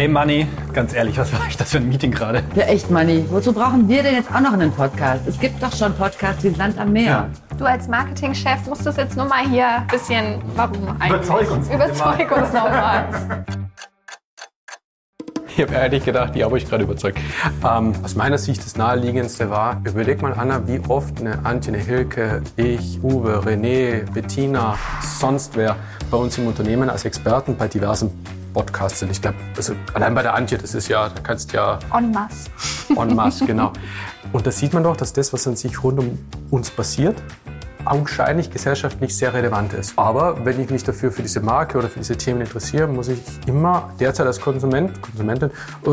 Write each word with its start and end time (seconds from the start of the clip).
Hey 0.00 0.08
Manni, 0.08 0.46
ganz 0.72 0.94
ehrlich, 0.94 1.18
was 1.18 1.30
war 1.30 1.46
ich 1.46 1.58
das 1.58 1.72
für 1.72 1.76
ein 1.76 1.86
Meeting 1.86 2.10
gerade? 2.10 2.42
Ja, 2.54 2.62
echt, 2.62 2.90
Manni. 2.90 3.22
Wozu 3.28 3.52
brauchen 3.52 3.86
wir 3.86 4.02
denn 4.02 4.14
jetzt 4.14 4.34
auch 4.34 4.40
noch 4.40 4.54
einen 4.54 4.72
Podcast? 4.72 5.26
Es 5.26 5.38
gibt 5.38 5.62
doch 5.62 5.76
schon 5.76 5.94
Podcasts 5.94 6.42
wie 6.42 6.48
Sand 6.48 6.78
am 6.78 6.94
Meer. 6.94 7.04
Ja. 7.04 7.30
Du 7.58 7.66
als 7.66 7.86
Marketingchef 7.86 8.66
musst 8.66 8.86
das 8.86 8.96
jetzt 8.96 9.14
nur 9.14 9.26
mal 9.26 9.46
hier 9.46 9.68
ein 9.68 9.86
bisschen, 9.88 10.40
warum 10.56 10.88
eigentlich? 10.98 11.28
Überzeug 11.28 11.50
uns. 11.50 11.68
Überzeug 11.68 12.34
uns 12.34 12.50
nochmal. 12.50 13.44
Ich 15.54 15.60
habe 15.60 15.74
ehrlich 15.74 16.02
gedacht, 16.02 16.34
die 16.34 16.44
habe 16.44 16.56
ich 16.56 16.66
gerade 16.66 16.84
überzeugt. 16.84 17.18
Ähm, 17.62 17.92
aus 18.02 18.14
meiner 18.14 18.38
Sicht 18.38 18.64
das 18.64 18.76
Naheliegendste 18.76 19.50
war, 19.50 19.82
überleg 19.84 20.22
mal, 20.22 20.32
Anna, 20.32 20.66
wie 20.66 20.80
oft 20.88 21.20
eine 21.20 21.44
Antje, 21.44 21.74
eine 21.74 21.82
Hilke, 21.82 22.40
ich, 22.56 23.02
Uwe, 23.02 23.42
René, 23.44 24.10
Bettina, 24.10 24.78
sonst 25.02 25.58
wer 25.58 25.76
bei 26.10 26.16
uns 26.16 26.38
im 26.38 26.46
Unternehmen 26.46 26.88
als 26.88 27.04
Experten 27.04 27.58
bei 27.58 27.68
diversen 27.68 28.39
Podcasts 28.52 29.00
sind. 29.00 29.10
Ich 29.10 29.22
glaube, 29.22 29.36
also 29.56 29.74
allein 29.94 30.14
bei 30.14 30.22
der 30.22 30.34
Antje, 30.34 30.58
das 30.58 30.74
ist 30.74 30.88
ja, 30.88 31.08
da 31.08 31.20
kannst 31.22 31.52
du 31.52 31.56
ja... 31.56 31.78
En 31.96 32.10
masse. 32.10 32.50
En 32.96 33.14
masse, 33.14 33.46
genau. 33.46 33.72
Und 34.32 34.46
da 34.46 34.50
sieht 34.50 34.72
man 34.72 34.84
doch, 34.84 34.96
dass 34.96 35.12
das, 35.12 35.32
was 35.32 35.46
an 35.46 35.56
sich 35.56 35.82
rund 35.82 35.98
um 35.98 36.18
uns 36.50 36.70
passiert, 36.70 37.16
augenscheinlich 37.84 38.50
gesellschaftlich 38.50 39.16
sehr 39.16 39.32
relevant 39.34 39.72
ist. 39.72 39.98
Aber 39.98 40.44
wenn 40.44 40.60
ich 40.60 40.70
mich 40.70 40.84
dafür 40.84 41.12
für 41.12 41.22
diese 41.22 41.40
Marke 41.40 41.78
oder 41.78 41.88
für 41.88 41.98
diese 41.98 42.16
Themen 42.16 42.40
interessiere, 42.40 42.86
muss 42.86 43.08
ich 43.08 43.20
immer 43.46 43.90
derzeit 43.98 44.26
als 44.26 44.40
Konsument, 44.40 45.00
Konsumentin, 45.02 45.50
äh, 45.86 45.90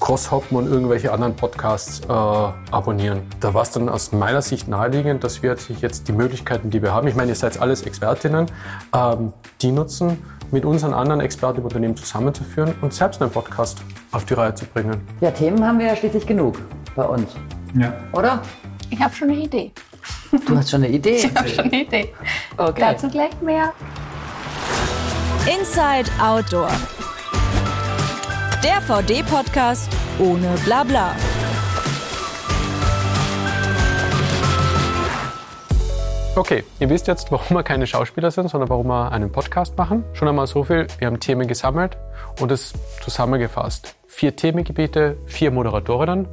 crosshoppen 0.00 0.56
und 0.56 0.66
irgendwelche 0.70 1.12
anderen 1.12 1.34
Podcasts 1.34 2.00
äh, 2.00 2.12
abonnieren. 2.12 3.22
Da 3.40 3.54
war 3.54 3.62
es 3.62 3.70
dann 3.70 3.88
aus 3.88 4.12
meiner 4.12 4.42
Sicht 4.42 4.68
naheliegend, 4.68 5.24
dass 5.24 5.42
wir 5.42 5.56
jetzt 5.80 6.08
die 6.08 6.12
Möglichkeiten, 6.12 6.70
die 6.70 6.82
wir 6.82 6.92
haben, 6.92 7.08
ich 7.08 7.14
meine, 7.14 7.30
ihr 7.30 7.36
seid 7.36 7.60
alles 7.60 7.82
Expertinnen, 7.82 8.46
ähm, 8.94 9.32
die 9.62 9.72
nutzen, 9.72 10.18
mit 10.54 10.64
unseren 10.64 10.94
anderen 10.94 11.20
Experten 11.20 11.58
im 11.58 11.64
Unternehmen 11.64 11.96
zusammenzuführen 11.96 12.74
und 12.80 12.94
selbst 12.94 13.20
einen 13.20 13.30
Podcast 13.30 13.82
auf 14.12 14.24
die 14.24 14.34
Reihe 14.34 14.54
zu 14.54 14.64
bringen. 14.66 15.00
Ja, 15.20 15.32
Themen 15.32 15.66
haben 15.66 15.80
wir 15.80 15.86
ja 15.86 15.96
schließlich 15.96 16.26
genug 16.26 16.60
bei 16.94 17.04
uns. 17.04 17.34
Ja. 17.74 17.92
Oder? 18.12 18.40
Ich 18.88 19.00
habe 19.02 19.12
schon 19.12 19.30
eine 19.30 19.40
Idee. 19.40 19.72
Du 20.46 20.56
hast 20.56 20.70
schon 20.70 20.84
eine 20.84 20.92
Idee? 20.92 21.16
Ich 21.24 21.36
habe 21.36 21.48
schon 21.48 21.64
eine 21.64 21.82
Idee. 21.82 22.14
Okay. 22.56 22.80
Dazu 22.80 23.08
gleich 23.08 23.40
mehr. 23.42 23.72
Inside 25.58 26.08
Outdoor. 26.22 26.70
Der 28.62 28.80
VD-Podcast 28.80 29.90
ohne 30.20 30.54
Blabla. 30.64 31.16
Okay, 36.36 36.64
ihr 36.80 36.90
wisst 36.90 37.06
jetzt, 37.06 37.30
warum 37.30 37.56
wir 37.56 37.62
keine 37.62 37.86
Schauspieler 37.86 38.32
sind, 38.32 38.50
sondern 38.50 38.68
warum 38.68 38.88
wir 38.88 39.12
einen 39.12 39.30
Podcast 39.30 39.78
machen. 39.78 40.02
Schon 40.14 40.26
einmal 40.26 40.48
so 40.48 40.64
viel. 40.64 40.88
Wir 40.98 41.06
haben 41.06 41.20
Themen 41.20 41.46
gesammelt 41.46 41.96
und 42.40 42.50
es 42.50 42.72
zusammengefasst. 43.04 43.94
Vier 44.08 44.34
Themengebiete, 44.34 45.16
vier 45.26 45.52
Moderatorinnen. 45.52 46.26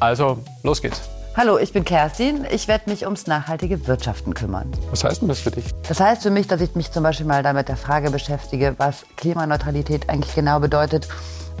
Also, 0.00 0.38
los 0.62 0.80
geht's. 0.80 1.10
Hallo, 1.36 1.58
ich 1.58 1.74
bin 1.74 1.84
Kerstin. 1.84 2.46
Ich 2.50 2.68
werde 2.68 2.88
mich 2.88 3.04
ums 3.04 3.26
nachhaltige 3.26 3.86
Wirtschaften 3.86 4.32
kümmern. 4.32 4.72
Was 4.90 5.04
heißt 5.04 5.20
denn 5.20 5.28
das 5.28 5.40
für 5.40 5.50
dich? 5.50 5.66
Das 5.86 6.00
heißt 6.00 6.22
für 6.22 6.30
mich, 6.30 6.46
dass 6.46 6.62
ich 6.62 6.74
mich 6.74 6.90
zum 6.90 7.02
Beispiel 7.02 7.26
mal 7.26 7.42
damit 7.42 7.68
der 7.68 7.76
Frage 7.76 8.10
beschäftige, 8.10 8.76
was 8.78 9.04
Klimaneutralität 9.16 10.08
eigentlich 10.08 10.34
genau 10.34 10.58
bedeutet 10.58 11.06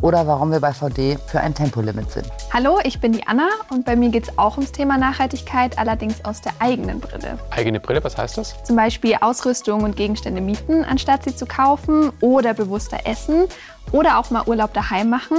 oder 0.04 0.26
warum 0.26 0.52
wir 0.52 0.60
bei 0.60 0.74
VD 0.74 1.16
für 1.26 1.40
ein 1.40 1.54
Tempolimit 1.54 2.10
sind. 2.10 2.26
Hallo, 2.52 2.78
ich 2.84 3.00
bin 3.00 3.12
die 3.12 3.26
Anna 3.26 3.48
und 3.70 3.86
bei 3.86 3.96
mir 3.96 4.10
geht 4.10 4.24
es 4.24 4.38
auch 4.38 4.58
ums 4.58 4.70
Thema 4.70 4.98
Nachhaltigkeit, 4.98 5.78
allerdings 5.78 6.22
aus 6.26 6.42
der 6.42 6.52
eigenen 6.58 7.00
Brille. 7.00 7.38
Eigene 7.50 7.80
Brille, 7.80 8.04
was 8.04 8.18
heißt 8.18 8.36
das? 8.36 8.62
Zum 8.64 8.76
Beispiel 8.76 9.16
Ausrüstung 9.22 9.82
und 9.82 9.96
Gegenstände 9.96 10.42
mieten, 10.42 10.84
anstatt 10.84 11.24
sie 11.24 11.34
zu 11.34 11.46
kaufen 11.46 12.12
oder 12.20 12.52
bewusster 12.52 12.98
essen 13.06 13.46
oder 13.92 14.18
auch 14.18 14.28
mal 14.28 14.42
Urlaub 14.46 14.74
daheim 14.74 15.08
machen. 15.08 15.38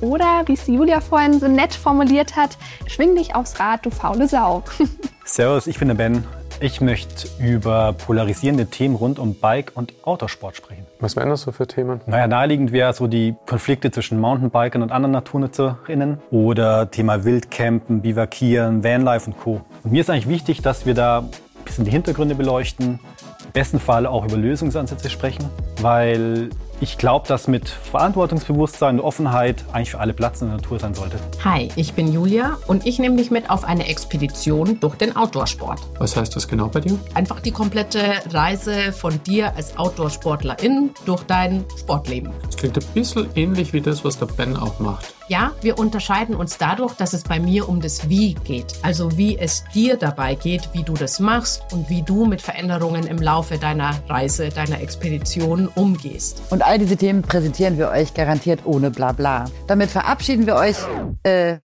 Oder, 0.00 0.44
wie 0.46 0.54
es 0.54 0.66
Julia 0.66 1.02
vorhin 1.02 1.38
so 1.38 1.46
nett 1.46 1.74
formuliert 1.74 2.36
hat, 2.36 2.56
schwing 2.86 3.16
dich 3.16 3.34
aufs 3.34 3.60
Rad, 3.60 3.84
du 3.84 3.90
faule 3.90 4.28
Sau. 4.28 4.62
Servus, 5.26 5.66
ich 5.66 5.78
bin 5.78 5.88
der 5.88 5.94
Ben. 5.94 6.24
Ich 6.58 6.80
möchte 6.80 7.28
über 7.38 7.92
polarisierende 7.92 8.64
Themen 8.66 8.96
rund 8.96 9.18
um 9.18 9.34
Bike 9.34 9.72
und 9.74 9.92
Autosport 10.04 10.56
sprechen. 10.56 10.86
Was 11.00 11.14
wären 11.14 11.28
das 11.28 11.42
so 11.42 11.52
für 11.52 11.66
Themen? 11.66 12.00
Naja, 12.06 12.26
naheliegend 12.26 12.72
wäre 12.72 12.94
so 12.94 13.06
die 13.08 13.34
Konflikte 13.44 13.90
zwischen 13.90 14.18
Mountainbikern 14.18 14.80
und 14.80 14.90
anderen 14.90 15.12
NaturnutzerInnen 15.12 16.18
oder 16.30 16.90
Thema 16.90 17.24
Wildcampen, 17.24 18.00
Bivakieren, 18.00 18.82
Vanlife 18.82 19.26
und 19.30 19.38
Co. 19.38 19.60
Und 19.84 19.92
mir 19.92 20.00
ist 20.00 20.08
eigentlich 20.08 20.28
wichtig, 20.28 20.62
dass 20.62 20.86
wir 20.86 20.94
da 20.94 21.18
ein 21.18 21.64
bisschen 21.66 21.84
die 21.84 21.90
Hintergründe 21.90 22.34
beleuchten, 22.34 23.00
im 23.44 23.52
besten 23.52 23.78
Fall 23.78 24.06
auch 24.06 24.24
über 24.24 24.38
Lösungsansätze 24.38 25.10
sprechen, 25.10 25.44
weil 25.82 26.48
ich 26.80 26.98
glaube, 26.98 27.26
dass 27.26 27.48
mit 27.48 27.68
Verantwortungsbewusstsein 27.68 28.98
und 28.98 29.04
Offenheit 29.04 29.64
eigentlich 29.72 29.92
für 29.92 30.00
alle 30.00 30.12
Platz 30.12 30.42
in 30.42 30.48
der 30.48 30.56
Natur 30.56 30.78
sein 30.78 30.94
sollte. 30.94 31.16
Hi, 31.44 31.68
ich 31.76 31.94
bin 31.94 32.12
Julia 32.12 32.58
und 32.66 32.86
ich 32.86 32.98
nehme 32.98 33.16
dich 33.16 33.30
mit 33.30 33.48
auf 33.48 33.64
eine 33.64 33.88
Expedition 33.88 34.78
durch 34.80 34.96
den 34.96 35.16
Outdoorsport. 35.16 35.80
Was 35.98 36.16
heißt 36.16 36.36
das 36.36 36.46
genau 36.46 36.68
bei 36.68 36.80
dir? 36.80 36.98
Einfach 37.14 37.40
die 37.40 37.52
komplette 37.52 38.14
Reise 38.30 38.92
von 38.92 39.22
dir 39.22 39.54
als 39.56 39.76
Outdoorsportlerin 39.78 40.90
durch 41.06 41.22
dein 41.22 41.64
Sportleben. 41.78 42.32
Das 42.44 42.56
klingt 42.56 42.76
ein 42.76 42.84
bisschen 42.92 43.28
ähnlich 43.34 43.72
wie 43.72 43.80
das, 43.80 44.04
was 44.04 44.18
der 44.18 44.26
Ben 44.26 44.56
auch 44.56 44.78
macht. 44.78 45.14
Ja, 45.28 45.52
wir 45.60 45.76
unterscheiden 45.76 46.36
uns 46.36 46.56
dadurch, 46.56 46.94
dass 46.94 47.12
es 47.12 47.24
bei 47.24 47.40
mir 47.40 47.68
um 47.68 47.80
das 47.80 48.08
Wie 48.08 48.34
geht. 48.34 48.74
Also 48.82 49.16
wie 49.16 49.36
es 49.36 49.64
dir 49.74 49.96
dabei 49.96 50.36
geht, 50.36 50.68
wie 50.72 50.84
du 50.84 50.92
das 50.92 51.18
machst 51.18 51.64
und 51.72 51.90
wie 51.90 52.02
du 52.02 52.26
mit 52.26 52.40
Veränderungen 52.40 53.08
im 53.08 53.18
Laufe 53.18 53.58
deiner 53.58 53.90
Reise, 54.08 54.50
deiner 54.50 54.80
Expedition 54.80 55.68
umgehst. 55.74 56.42
Und 56.50 56.62
all 56.66 56.78
diese 56.78 56.96
Themen 56.96 57.22
präsentieren 57.22 57.78
wir 57.78 57.90
euch 57.90 58.12
garantiert 58.12 58.60
ohne 58.64 58.90
Blabla. 58.90 59.44
Damit 59.66 59.90
verabschieden 59.90 60.46
wir 60.46 60.56
euch. 60.56 60.76
Äh, 61.22 61.58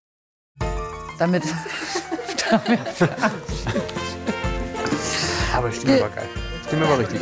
damit. 1.17 1.43
damit 2.49 2.79
Aber 5.53 5.69
die 5.69 5.75
Stimme 5.75 6.01
war 6.01 6.09
geil. 6.09 6.29
Stimme 6.67 6.87
war 6.87 6.99
richtig. 6.99 7.19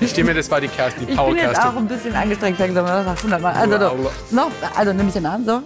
Die 0.00 0.08
Stimme, 0.08 0.34
das 0.34 0.50
war 0.50 0.60
die 0.60 0.68
Kerstin, 0.68 1.06
die 1.06 1.12
ich 1.12 1.18
bin 1.18 1.36
jetzt 1.36 1.60
auch 1.60 1.76
ein 1.76 1.88
bisschen 1.88 2.14
angestrengt 2.14 2.58
langsam. 2.58 2.84
Nach 2.84 3.16
100 3.16 3.40
Mal. 3.40 3.54
Also, 3.54 3.78
du, 3.78 4.10
noch, 4.30 4.50
also 4.76 4.92
nimm 4.92 5.08
ich 5.08 5.14
den 5.14 5.26
an, 5.26 5.44
so. 5.44 5.62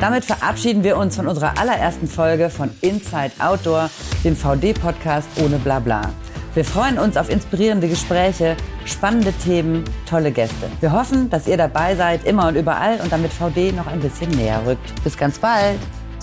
Damit 0.00 0.24
verabschieden 0.24 0.82
wir 0.82 0.96
uns 0.96 1.16
von 1.16 1.28
unserer 1.28 1.58
allerersten 1.58 2.08
Folge 2.08 2.50
von 2.50 2.70
Inside 2.80 3.32
Outdoor, 3.38 3.90
dem 4.24 4.36
VD-Podcast 4.36 5.28
ohne 5.36 5.58
Blabla. 5.58 6.10
Wir 6.54 6.64
freuen 6.64 6.98
uns 6.98 7.16
auf 7.16 7.30
inspirierende 7.30 7.88
Gespräche, 7.88 8.56
spannende 8.84 9.32
Themen, 9.32 9.82
tolle 10.08 10.30
Gäste. 10.30 10.70
Wir 10.80 10.92
hoffen, 10.92 11.28
dass 11.28 11.48
ihr 11.48 11.56
dabei 11.56 11.96
seid, 11.96 12.24
immer 12.24 12.46
und 12.46 12.54
überall 12.54 13.00
und 13.00 13.10
damit 13.10 13.32
VD 13.32 13.72
noch 13.72 13.88
ein 13.88 13.98
bisschen 13.98 14.30
näher 14.30 14.62
rückt. 14.64 15.02
Bis 15.02 15.16
ganz 15.16 15.38
bald. 15.38 15.78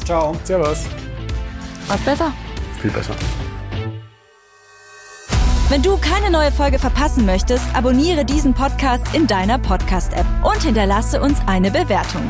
Ciao. 0.05 0.33
Servus. 0.43 0.85
Was 1.87 1.99
besser? 2.01 2.31
Viel 2.81 2.91
besser. 2.91 3.13
Wenn 5.67 5.81
du 5.81 5.97
keine 5.97 6.29
neue 6.31 6.51
Folge 6.51 6.79
verpassen 6.79 7.25
möchtest, 7.25 7.63
abonniere 7.73 8.25
diesen 8.25 8.53
Podcast 8.53 9.13
in 9.13 9.27
deiner 9.27 9.57
Podcast-App 9.57 10.25
und 10.43 10.61
hinterlasse 10.63 11.21
uns 11.21 11.37
eine 11.45 11.71
Bewertung. 11.71 12.29